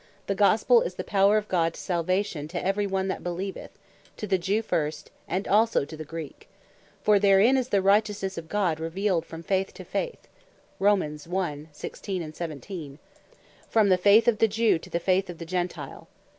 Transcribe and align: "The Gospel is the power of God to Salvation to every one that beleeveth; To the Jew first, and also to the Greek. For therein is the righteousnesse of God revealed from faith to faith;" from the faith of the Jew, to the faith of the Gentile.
"The 0.25 0.33
Gospel 0.33 0.81
is 0.81 0.95
the 0.95 1.03
power 1.03 1.37
of 1.37 1.47
God 1.47 1.75
to 1.75 1.79
Salvation 1.79 2.47
to 2.47 2.65
every 2.65 2.87
one 2.87 3.07
that 3.09 3.23
beleeveth; 3.23 3.69
To 4.17 4.25
the 4.25 4.39
Jew 4.39 4.63
first, 4.63 5.11
and 5.27 5.47
also 5.47 5.85
to 5.85 5.95
the 5.95 6.03
Greek. 6.03 6.49
For 7.03 7.19
therein 7.19 7.55
is 7.55 7.69
the 7.69 7.83
righteousnesse 7.83 8.35
of 8.35 8.49
God 8.49 8.79
revealed 8.79 9.27
from 9.27 9.43
faith 9.43 9.75
to 9.75 9.83
faith;" 9.85 10.27
from 10.79 10.99
the 10.99 11.67
faith 14.01 14.27
of 14.27 14.37
the 14.39 14.47
Jew, 14.47 14.79
to 14.79 14.89
the 14.89 14.99
faith 14.99 15.29
of 15.29 15.37
the 15.37 15.45
Gentile. 15.45 16.07